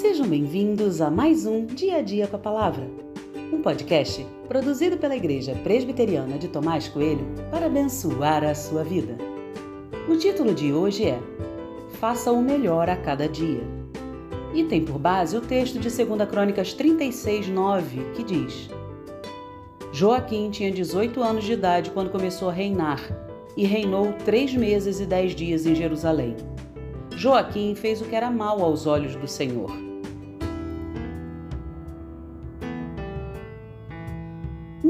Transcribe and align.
Sejam 0.00 0.26
bem-vindos 0.26 1.02
a 1.02 1.10
mais 1.10 1.44
um 1.44 1.66
Dia 1.66 1.98
a 1.98 2.00
Dia 2.00 2.26
com 2.26 2.36
a 2.36 2.38
Palavra, 2.38 2.88
um 3.52 3.60
podcast 3.60 4.26
produzido 4.48 4.96
pela 4.96 5.14
Igreja 5.14 5.54
Presbiteriana 5.62 6.38
de 6.38 6.48
Tomás 6.48 6.88
Coelho 6.88 7.26
para 7.50 7.66
abençoar 7.66 8.42
a 8.42 8.54
sua 8.54 8.82
vida. 8.82 9.18
O 10.08 10.16
título 10.16 10.54
de 10.54 10.72
hoje 10.72 11.04
é 11.04 11.20
Faça 12.00 12.32
o 12.32 12.42
melhor 12.42 12.88
a 12.88 12.96
cada 12.96 13.28
dia. 13.28 13.60
E 14.54 14.64
tem 14.64 14.82
por 14.82 14.98
base 14.98 15.36
o 15.36 15.42
texto 15.42 15.78
de 15.78 15.90
2 15.90 16.30
Crônicas 16.30 16.72
36, 16.72 17.48
9, 17.48 18.00
que 18.14 18.24
diz: 18.24 18.70
Joaquim 19.92 20.50
tinha 20.50 20.72
18 20.72 21.22
anos 21.22 21.44
de 21.44 21.52
idade 21.52 21.90
quando 21.90 22.10
começou 22.10 22.48
a 22.48 22.52
reinar 22.54 23.02
e 23.54 23.66
reinou 23.66 24.14
três 24.24 24.54
meses 24.54 24.98
e 24.98 25.04
dez 25.04 25.34
dias 25.34 25.66
em 25.66 25.74
Jerusalém. 25.74 26.36
Joaquim 27.14 27.74
fez 27.74 28.00
o 28.00 28.06
que 28.06 28.16
era 28.16 28.30
mal 28.30 28.62
aos 28.62 28.86
olhos 28.86 29.14
do 29.14 29.28
Senhor. 29.28 29.89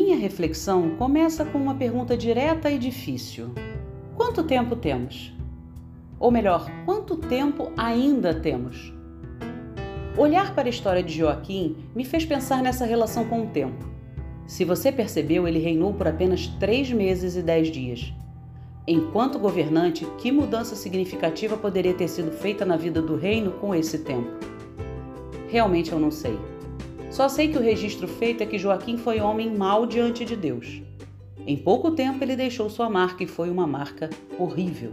Minha 0.03 0.17
reflexão 0.17 0.97
começa 0.97 1.45
com 1.45 1.59
uma 1.59 1.75
pergunta 1.75 2.17
direta 2.17 2.71
e 2.71 2.79
difícil: 2.79 3.51
Quanto 4.17 4.43
tempo 4.43 4.75
temos? 4.75 5.31
Ou 6.19 6.31
melhor, 6.31 6.71
quanto 6.87 7.19
tempo 7.19 7.71
ainda 7.77 8.33
temos? 8.33 8.95
Olhar 10.17 10.55
para 10.55 10.69
a 10.69 10.71
história 10.71 11.03
de 11.03 11.19
Joaquim 11.19 11.77
me 11.95 12.07
fez 12.07 12.25
pensar 12.25 12.63
nessa 12.63 12.87
relação 12.87 13.27
com 13.27 13.43
o 13.43 13.49
tempo. 13.49 13.85
Se 14.47 14.65
você 14.65 14.91
percebeu, 14.91 15.47
ele 15.47 15.59
reinou 15.59 15.93
por 15.93 16.09
apenas 16.09 16.47
três 16.47 16.91
meses 16.91 17.37
e 17.37 17.43
dez 17.43 17.71
dias. 17.71 18.11
Enquanto 18.89 19.39
governante, 19.39 20.07
que 20.17 20.33
mudança 20.33 20.75
significativa 20.77 21.59
poderia 21.59 21.93
ter 21.93 22.09
sido 22.09 22.33
feita 22.33 22.65
na 22.65 22.79
vida 22.79 23.03
do 23.03 23.17
reino 23.17 23.53
com 23.53 23.75
esse 23.75 23.99
tempo? 23.99 24.31
Realmente 25.47 25.93
eu 25.93 26.01
não 26.01 26.11
sei. 26.11 26.39
Só 27.11 27.29
sei 27.29 27.49
que 27.49 27.59
o 27.59 27.63
registro 27.63 28.07
feito 28.07 28.43
é 28.43 28.47
que 28.47 28.57
Joaquim 28.57 28.97
foi 28.97 29.21
homem 29.21 29.53
mau 29.53 29.85
diante 29.85 30.25
de 30.25 30.37
Deus. 30.37 30.81
Em 31.45 31.57
pouco 31.57 31.91
tempo 31.91 32.23
ele 32.23 32.37
deixou 32.37 32.71
sua 32.71 32.89
marca 32.89 33.25
e 33.25 33.27
foi 33.27 33.51
uma 33.51 33.67
marca 33.67 34.09
horrível. 34.39 34.93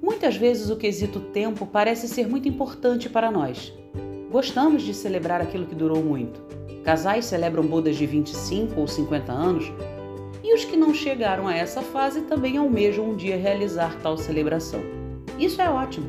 Muitas 0.00 0.36
vezes 0.36 0.70
o 0.70 0.76
quesito 0.76 1.20
tempo 1.20 1.66
parece 1.66 2.08
ser 2.08 2.26
muito 2.26 2.48
importante 2.48 3.10
para 3.10 3.30
nós. 3.30 3.74
Gostamos 4.30 4.82
de 4.82 4.94
celebrar 4.94 5.42
aquilo 5.42 5.66
que 5.66 5.74
durou 5.74 6.02
muito. 6.02 6.40
Casais 6.82 7.26
celebram 7.26 7.64
bodas 7.64 7.96
de 7.96 8.06
25 8.06 8.80
ou 8.80 8.88
50 8.88 9.30
anos 9.30 9.70
e 10.42 10.54
os 10.54 10.64
que 10.64 10.76
não 10.76 10.94
chegaram 10.94 11.46
a 11.46 11.54
essa 11.54 11.82
fase 11.82 12.22
também 12.22 12.56
almejam 12.56 13.10
um 13.10 13.16
dia 13.16 13.36
realizar 13.36 13.94
tal 14.00 14.16
celebração. 14.16 14.80
Isso 15.38 15.60
é 15.60 15.68
ótimo, 15.68 16.08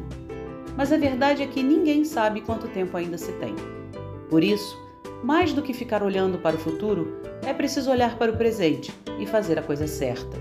mas 0.77 0.93
a 0.93 0.97
verdade 0.97 1.43
é 1.43 1.47
que 1.47 1.61
ninguém 1.61 2.05
sabe 2.05 2.39
quanto 2.39 2.67
tempo 2.69 2.95
ainda 2.95 3.17
se 3.17 3.33
tem. 3.33 3.55
Por 4.29 4.43
isso, 4.43 4.77
mais 5.23 5.53
do 5.53 5.61
que 5.61 5.73
ficar 5.73 6.03
olhando 6.03 6.37
para 6.37 6.55
o 6.55 6.59
futuro, 6.59 7.21
é 7.45 7.53
preciso 7.53 7.89
olhar 7.89 8.17
para 8.17 8.31
o 8.31 8.37
presente 8.37 8.93
e 9.19 9.25
fazer 9.25 9.57
a 9.57 9.63
coisa 9.63 9.87
certa. 9.87 10.37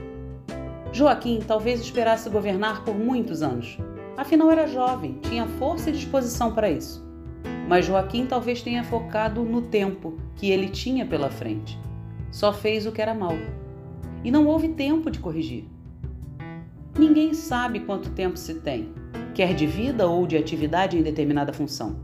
Joaquim 0.92 1.40
talvez 1.46 1.80
esperasse 1.80 2.28
governar 2.30 2.84
por 2.84 2.94
muitos 2.94 3.42
anos. 3.42 3.78
Afinal, 4.16 4.50
era 4.50 4.66
jovem, 4.66 5.18
tinha 5.22 5.46
força 5.46 5.90
e 5.90 5.92
disposição 5.92 6.52
para 6.52 6.70
isso. 6.70 7.04
Mas 7.68 7.84
Joaquim 7.84 8.26
talvez 8.26 8.62
tenha 8.62 8.82
focado 8.82 9.42
no 9.42 9.62
tempo 9.62 10.18
que 10.36 10.50
ele 10.50 10.68
tinha 10.68 11.04
pela 11.04 11.30
frente. 11.30 11.78
Só 12.30 12.52
fez 12.52 12.86
o 12.86 12.92
que 12.92 13.02
era 13.02 13.14
mal 13.14 13.34
e 14.24 14.30
não 14.30 14.46
houve 14.46 14.68
tempo 14.68 15.10
de 15.10 15.18
corrigir. 15.18 15.64
Ninguém 16.98 17.34
sabe 17.34 17.80
quanto 17.80 18.10
tempo 18.10 18.36
se 18.36 18.54
tem, 18.54 18.88
quer 19.34 19.54
de 19.54 19.66
vida 19.66 20.08
ou 20.08 20.26
de 20.26 20.36
atividade 20.36 20.98
em 20.98 21.02
determinada 21.02 21.52
função. 21.52 21.96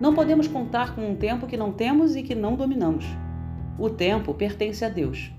Não 0.00 0.14
podemos 0.14 0.46
contar 0.46 0.94
com 0.94 1.10
um 1.10 1.16
tempo 1.16 1.46
que 1.46 1.56
não 1.56 1.72
temos 1.72 2.16
e 2.16 2.22
que 2.22 2.34
não 2.34 2.54
dominamos. 2.54 3.06
O 3.78 3.88
tempo 3.88 4.34
pertence 4.34 4.84
a 4.84 4.88
Deus. 4.88 5.30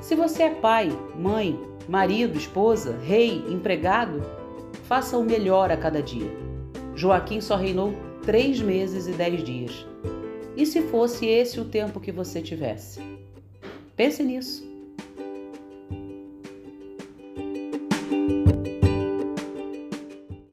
Se 0.00 0.14
você 0.14 0.44
é 0.44 0.50
pai, 0.50 0.90
mãe, 1.16 1.58
marido, 1.88 2.36
esposa, 2.36 2.98
rei, 2.98 3.44
empregado, 3.48 4.22
faça 4.84 5.16
o 5.16 5.24
melhor 5.24 5.70
a 5.70 5.76
cada 5.76 6.02
dia. 6.02 6.30
Joaquim 6.94 7.40
só 7.40 7.56
reinou 7.56 7.94
três 8.22 8.60
meses 8.60 9.06
e 9.06 9.12
dez 9.12 9.42
dias. 9.42 9.86
E 10.56 10.66
se 10.66 10.82
fosse 10.82 11.26
esse 11.26 11.58
o 11.60 11.64
tempo 11.64 12.00
que 12.00 12.12
você 12.12 12.42
tivesse? 12.42 13.00
Pense 13.96 14.22
nisso. 14.22 14.69